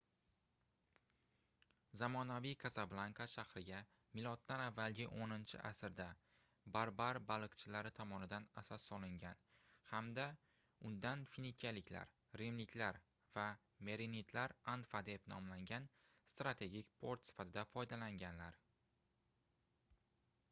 [1.99, 4.37] zamonaviy kasablanka shahriga m.a.
[4.77, 6.07] 10-asrda
[6.77, 9.43] barbar baliqchilari tomonidan asos solingan
[9.91, 10.25] hamda
[10.91, 12.99] undan finikiyaliklar rimliklar
[13.35, 13.45] va
[13.91, 15.85] merenidlar anfa deb nomlangan
[16.33, 18.59] strategik port sifatida foydalanganlar